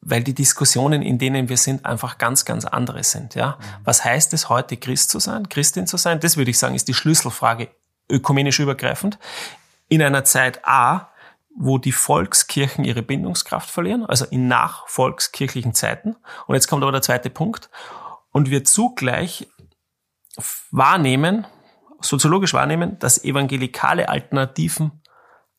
[0.00, 3.34] weil die Diskussionen, in denen wir sind, einfach ganz, ganz andere sind.
[3.34, 6.20] Ja, was heißt es heute, Christ zu sein, Christin zu sein?
[6.20, 7.68] Das würde ich sagen, ist die Schlüsselfrage
[8.08, 9.18] ökumenisch übergreifend.
[9.88, 11.10] In einer Zeit A,
[11.56, 16.16] wo die Volkskirchen ihre Bindungskraft verlieren, also in nachvolkskirchlichen Zeiten.
[16.46, 17.70] Und jetzt kommt aber der zweite Punkt.
[18.32, 19.48] Und wir zugleich
[20.70, 21.46] wahrnehmen,
[22.00, 25.02] soziologisch wahrnehmen, dass evangelikale Alternativen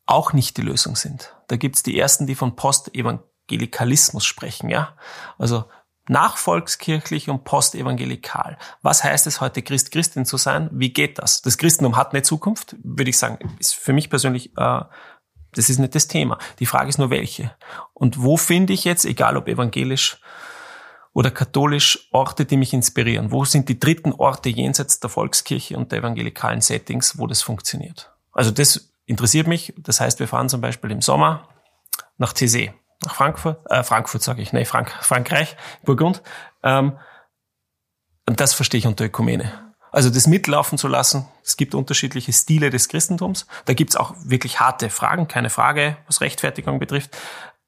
[0.06, 1.36] auch nicht die Lösung sind.
[1.48, 4.96] Da gibt's die ersten, die von Postevangelikalen Evangelikalismus sprechen, ja.
[5.38, 5.66] Also
[6.10, 8.58] nachvolkskirchlich und postevangelikal.
[8.82, 10.70] Was heißt es heute, Christ, Christin zu sein?
[10.72, 11.42] Wie geht das?
[11.42, 14.82] Das Christentum hat eine Zukunft, würde ich sagen, ist für mich persönlich, äh,
[15.52, 16.38] das ist nicht das Thema.
[16.60, 17.52] Die Frage ist nur welche.
[17.94, 20.22] Und wo finde ich jetzt, egal ob evangelisch
[21.18, 23.32] oder katholisch, Orte, die mich inspirieren?
[23.32, 28.14] Wo sind die dritten Orte jenseits der Volkskirche und der evangelikalen Settings, wo das funktioniert?
[28.34, 29.74] Also das interessiert mich.
[29.78, 31.50] Das heißt, wir fahren zum Beispiel im Sommer
[32.20, 32.72] nach Tessé
[33.04, 36.22] nach Frankfurt, äh, Frankfurt sage ich, nee, Frank, Frankreich, Burgund.
[36.62, 37.00] Ähm,
[38.28, 39.74] und das verstehe ich unter Ökumene.
[39.92, 41.28] Also das mitlaufen zu lassen.
[41.44, 43.48] Es gibt unterschiedliche Stile des Christentums.
[43.66, 47.18] Da gibt's auch wirklich harte Fragen, keine Frage, was Rechtfertigung betrifft.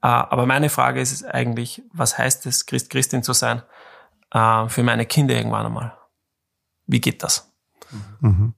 [0.01, 3.61] Äh, aber meine Frage ist eigentlich, was heißt es, Christ, Christin zu sein
[4.31, 5.97] äh, für meine Kinder irgendwann einmal?
[6.87, 7.51] Wie geht das?
[8.21, 8.53] Mhm.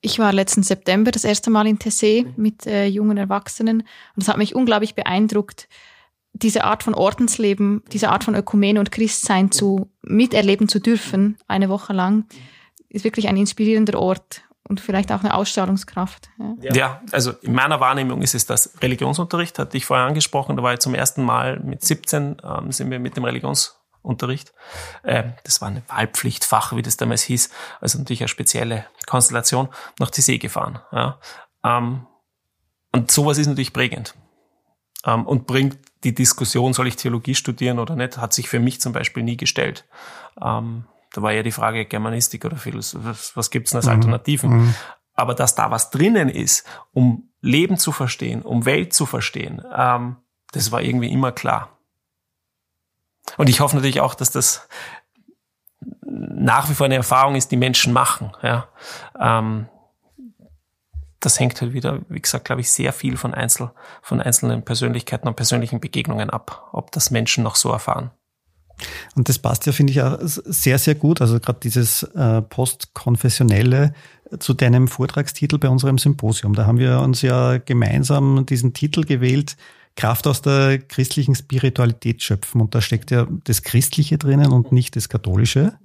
[0.00, 3.80] Ich war letzten September das erste Mal in Tessé mit äh, jungen Erwachsenen
[4.14, 5.68] und es hat mich unglaublich beeindruckt,
[6.32, 11.68] diese Art von Ordensleben, diese Art von Ökumene und Christsein zu miterleben zu dürfen, eine
[11.68, 12.26] Woche lang,
[12.88, 16.28] ist wirklich ein inspirierender Ort und vielleicht auch eine Ausstrahlungskraft.
[16.60, 16.74] Ja.
[16.74, 20.74] ja, also in meiner Wahrnehmung ist es das Religionsunterricht, hatte ich vorher angesprochen, da war
[20.74, 24.52] ich zum ersten Mal mit 17, ähm, sind wir mit dem Religionsunterricht,
[25.02, 27.50] äh, das war ein Wahlpflichtfach, wie das damals hieß,
[27.80, 30.80] also natürlich eine spezielle Konstellation, nach Tissé gefahren.
[30.92, 31.18] Ja.
[31.64, 32.06] Ähm,
[32.92, 34.14] und sowas ist natürlich prägend
[35.04, 38.80] ähm, und bringt die Diskussion, soll ich Theologie studieren oder nicht, hat sich für mich
[38.80, 39.84] zum Beispiel nie gestellt.
[40.42, 43.92] Ähm, da war ja die Frage Germanistik oder Philosophie, was, was gibt's denn als mhm.
[43.92, 44.50] Alternativen?
[44.50, 44.74] Mhm.
[45.14, 50.16] Aber dass da was drinnen ist, um Leben zu verstehen, um Welt zu verstehen, ähm,
[50.52, 51.70] das war irgendwie immer klar.
[53.36, 54.68] Und ich hoffe natürlich auch, dass das
[56.00, 58.32] nach wie vor eine Erfahrung ist, die Menschen machen.
[58.42, 58.68] Ja.
[59.18, 59.68] Ähm,
[61.20, 65.26] das hängt halt wieder, wie gesagt, glaube ich, sehr viel von, Einzel, von einzelnen Persönlichkeiten
[65.26, 68.12] und persönlichen Begegnungen ab, ob das Menschen noch so erfahren.
[69.14, 71.20] Und das passt ja, finde ich, auch sehr, sehr gut.
[71.20, 73.92] Also gerade dieses äh, postkonfessionelle
[74.38, 76.54] zu deinem Vortragstitel bei unserem Symposium.
[76.54, 79.56] Da haben wir uns ja gemeinsam diesen Titel gewählt,
[79.96, 82.60] Kraft aus der christlichen Spiritualität schöpfen.
[82.60, 85.78] Und da steckt ja das Christliche drinnen und nicht das Katholische.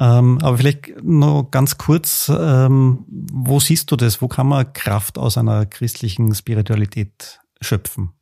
[0.00, 4.20] Ähm, aber vielleicht noch ganz kurz, ähm, wo siehst du das?
[4.20, 8.12] Wo kann man Kraft aus einer christlichen Spiritualität schöpfen?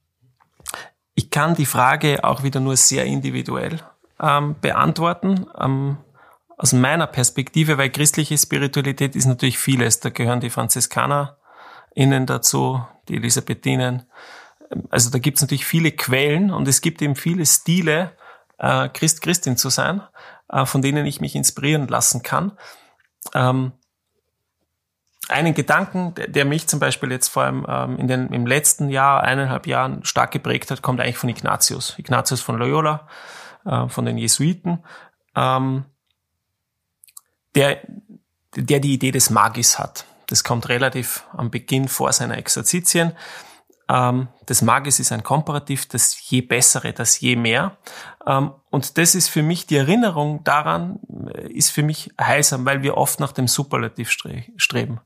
[1.14, 3.80] Ich kann die Frage auch wieder nur sehr individuell
[4.22, 5.46] ähm, beantworten.
[5.58, 5.98] Ähm,
[6.56, 10.00] aus meiner Perspektive, weil christliche Spiritualität ist natürlich vieles.
[10.00, 11.36] Da gehören die Franziskaner
[11.94, 14.06] innen dazu, die Elisabethinen.
[14.90, 18.12] Also da gibt es natürlich viele Quellen und es gibt eben viele Stile,
[18.58, 20.02] äh, Christ, Christin zu sein
[20.52, 22.52] äh, von denen ich mich inspirieren lassen kann.
[23.34, 23.72] Ähm,
[25.28, 28.90] einen Gedanken, der, der, mich zum Beispiel jetzt vor allem ähm, in den, im letzten
[28.90, 31.98] Jahr, eineinhalb Jahren stark geprägt hat, kommt eigentlich von Ignatius.
[31.98, 33.08] Ignatius von Loyola,
[33.64, 34.84] äh, von den Jesuiten,
[35.36, 35.84] ähm,
[37.54, 37.80] der,
[38.56, 40.06] der die Idee des Magis hat.
[40.26, 43.12] Das kommt relativ am Beginn vor seiner Exerzitien.
[43.88, 47.76] Ähm, das Magis ist ein Komparativ, das je bessere, das je mehr.
[48.26, 51.00] Ähm, und das ist für mich, die Erinnerung daran
[51.34, 55.00] äh, ist für mich heilsam, weil wir oft nach dem Superlativ streben.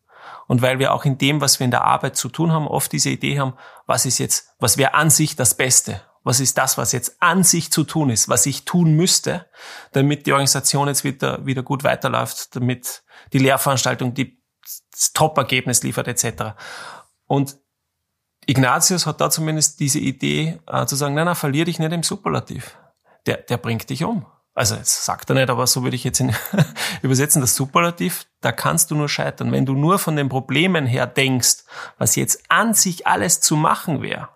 [0.47, 2.93] Und weil wir auch in dem, was wir in der Arbeit zu tun haben, oft
[2.93, 3.55] diese Idee haben,
[3.87, 6.03] was ist jetzt, was wäre an sich das Beste?
[6.27, 9.47] Was ist das, was jetzt an sich zu tun ist, was ich tun müsste,
[9.93, 14.43] damit die Organisation jetzt wieder, wieder gut weiterläuft, damit die Lehrveranstaltung die
[14.91, 16.57] das Top-Ergebnis liefert, etc.
[17.29, 17.59] Und
[18.45, 22.03] Ignatius hat da zumindest diese Idee äh, zu sagen, nein, nein, verlier dich nicht im
[22.03, 22.77] Superlativ.
[23.27, 24.27] Der, der bringt dich um.
[24.53, 26.35] Also jetzt sagt er nicht, aber so würde ich jetzt in,
[27.03, 29.53] übersetzen, das Superlativ, da kannst du nur scheitern.
[29.53, 31.59] Wenn du nur von den Problemen her denkst,
[31.99, 34.31] was jetzt an sich alles zu machen wäre,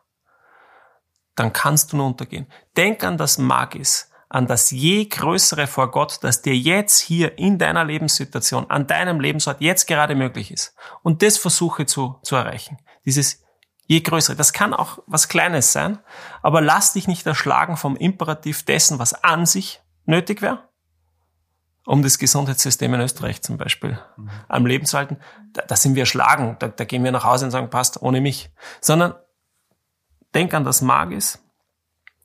[1.41, 2.47] dann kannst du nur untergehen.
[2.77, 7.59] Denk an das Magis, an das je größere vor Gott, das dir jetzt hier in
[7.59, 10.75] deiner Lebenssituation, an deinem Lebensort jetzt gerade möglich ist.
[11.03, 12.77] Und das versuche zu, zu erreichen.
[13.07, 13.43] Dieses
[13.87, 14.37] je größere.
[14.37, 15.99] Das kann auch was Kleines sein,
[16.43, 20.69] aber lass dich nicht erschlagen vom Imperativ dessen, was an sich nötig wäre,
[21.87, 24.31] um das Gesundheitssystem in Österreich zum Beispiel mhm.
[24.47, 25.17] am Leben zu halten.
[25.55, 28.21] Da, da sind wir erschlagen, da, da gehen wir nach Hause und sagen, passt, ohne
[28.21, 28.53] mich.
[28.83, 29.15] Sondern
[30.35, 31.39] denk an das Magis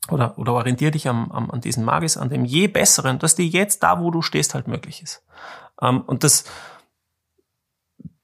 [0.10, 3.46] oder, oder orientier dich am, am, an diesen Magis, an dem je Besseren, dass dir
[3.46, 5.24] jetzt da, wo du stehst, halt möglich ist.
[5.82, 6.46] Ähm, und das,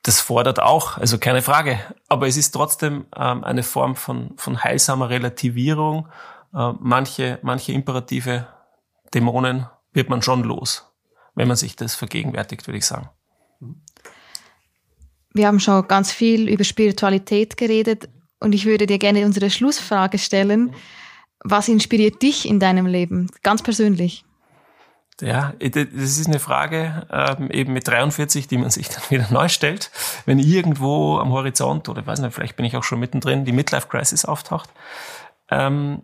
[0.04, 1.80] das fordert auch, also keine Frage.
[2.08, 6.08] Aber es ist trotzdem ähm, eine Form von, von heilsamer Relativierung.
[6.54, 8.48] Äh, manche, manche imperative
[9.14, 10.88] Dämonen wird man schon los,
[11.36, 13.10] wenn man sich das vergegenwärtigt, würde ich sagen.
[15.34, 18.10] Wir haben schon ganz viel über Spiritualität geredet
[18.42, 20.74] und ich würde dir gerne unsere Schlussfrage stellen.
[21.44, 24.26] Was inspiriert dich in deinem Leben, ganz persönlich?
[25.22, 29.48] Ja, das ist eine Frage ähm, eben mit 43, die man sich dann wieder neu
[29.48, 29.92] stellt,
[30.26, 33.52] wenn irgendwo am Horizont oder ich weiß nicht, vielleicht bin ich auch schon mittendrin, die
[33.52, 34.70] Midlife Crisis auftaucht.
[35.50, 36.02] Ähm,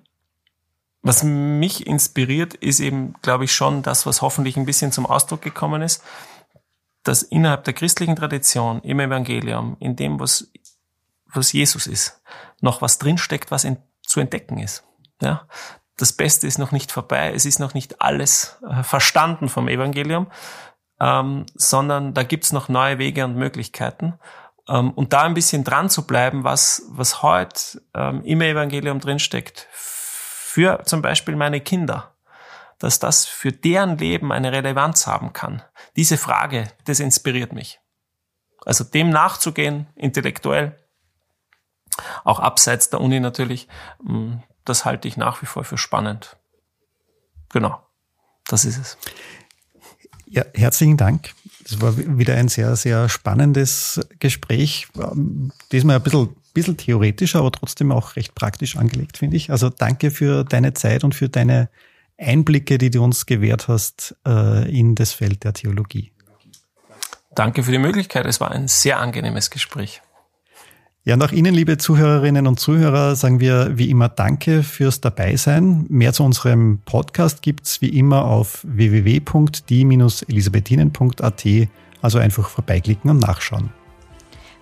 [1.02, 5.42] was mich inspiriert, ist eben, glaube ich, schon das, was hoffentlich ein bisschen zum Ausdruck
[5.42, 6.04] gekommen ist,
[7.04, 10.52] dass innerhalb der christlichen Tradition, im Evangelium, in dem, was,
[11.38, 12.22] was Jesus ist,
[12.62, 14.84] noch was drinsteckt, was in, zu entdecken ist.
[15.22, 15.48] Ja,
[15.98, 20.28] das Beste ist noch nicht vorbei, es ist noch nicht alles äh, verstanden vom Evangelium,
[21.00, 24.20] ähm, sondern da gibt's noch neue Wege und Möglichkeiten.
[24.68, 29.68] Ähm, und da ein bisschen dran zu bleiben, was, was heute ähm, im Evangelium drinsteckt,
[29.72, 32.16] für zum Beispiel meine Kinder,
[32.80, 35.62] dass das für deren Leben eine Relevanz haben kann.
[35.96, 37.80] Diese Frage, das inspiriert mich.
[38.66, 40.78] Also dem nachzugehen, intellektuell,
[42.24, 43.68] auch abseits der Uni natürlich,
[44.04, 46.38] mm, das halte ich nach wie vor für spannend.
[47.50, 47.82] Genau,
[48.48, 48.98] das ist es.
[50.26, 51.32] Ja, herzlichen Dank.
[51.64, 54.88] Das war wieder ein sehr, sehr spannendes Gespräch.
[54.98, 59.52] Ähm, diesmal ein bisschen, bisschen theoretischer, aber trotzdem auch recht praktisch angelegt, finde ich.
[59.52, 61.70] Also danke für deine Zeit und für deine
[62.18, 66.12] Einblicke, die du uns gewährt hast äh, in das Feld der Theologie.
[67.36, 68.26] Danke für die Möglichkeit.
[68.26, 70.02] Es war ein sehr angenehmes Gespräch.
[71.08, 75.86] Ja, und auch Ihnen, liebe Zuhörerinnen und Zuhörer, sagen wir wie immer Danke fürs Dabeisein.
[75.88, 81.46] Mehr zu unserem Podcast gibt's wie immer auf www.die-elisabethinen.at,
[82.02, 83.70] also einfach vorbeiklicken und nachschauen.